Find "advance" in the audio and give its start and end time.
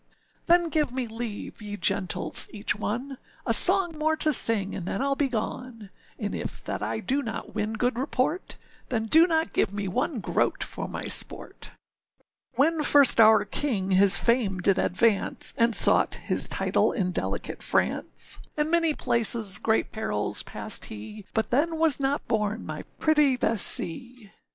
14.79-15.53